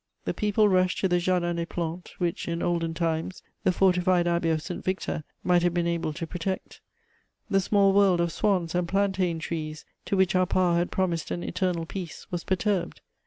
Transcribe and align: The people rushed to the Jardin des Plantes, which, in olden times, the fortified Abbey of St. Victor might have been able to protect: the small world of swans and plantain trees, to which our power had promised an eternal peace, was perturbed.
The 0.25 0.33
people 0.33 0.67
rushed 0.67 0.97
to 1.01 1.07
the 1.07 1.19
Jardin 1.19 1.57
des 1.57 1.67
Plantes, 1.67 2.15
which, 2.19 2.47
in 2.47 2.63
olden 2.63 2.95
times, 2.95 3.43
the 3.63 3.71
fortified 3.71 4.25
Abbey 4.27 4.49
of 4.49 4.59
St. 4.63 4.83
Victor 4.83 5.23
might 5.43 5.61
have 5.61 5.75
been 5.75 5.85
able 5.85 6.11
to 6.13 6.25
protect: 6.25 6.81
the 7.51 7.59
small 7.61 7.93
world 7.93 8.19
of 8.19 8.31
swans 8.31 8.73
and 8.73 8.87
plantain 8.87 9.37
trees, 9.37 9.85
to 10.05 10.17
which 10.17 10.33
our 10.33 10.47
power 10.47 10.75
had 10.75 10.89
promised 10.89 11.29
an 11.29 11.43
eternal 11.43 11.85
peace, 11.85 12.25
was 12.31 12.43
perturbed. 12.43 13.01